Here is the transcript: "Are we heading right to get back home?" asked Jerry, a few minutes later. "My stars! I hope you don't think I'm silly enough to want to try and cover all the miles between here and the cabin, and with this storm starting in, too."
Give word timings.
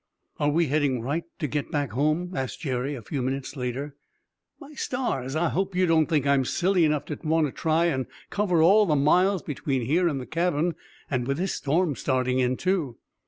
"Are 0.39 0.49
we 0.49 0.65
heading 0.65 1.01
right 1.01 1.25
to 1.37 1.45
get 1.45 1.69
back 1.69 1.91
home?" 1.91 2.31
asked 2.35 2.61
Jerry, 2.61 2.95
a 2.95 3.03
few 3.03 3.21
minutes 3.21 3.55
later. 3.55 3.95
"My 4.59 4.73
stars! 4.73 5.35
I 5.35 5.49
hope 5.49 5.75
you 5.75 5.85
don't 5.85 6.07
think 6.07 6.25
I'm 6.25 6.43
silly 6.43 6.85
enough 6.85 7.05
to 7.05 7.19
want 7.23 7.45
to 7.45 7.51
try 7.51 7.85
and 7.85 8.07
cover 8.31 8.63
all 8.63 8.87
the 8.87 8.95
miles 8.95 9.43
between 9.43 9.83
here 9.83 10.07
and 10.07 10.19
the 10.19 10.25
cabin, 10.25 10.73
and 11.11 11.27
with 11.27 11.37
this 11.37 11.53
storm 11.53 11.95
starting 11.95 12.39
in, 12.39 12.57
too." 12.57 12.97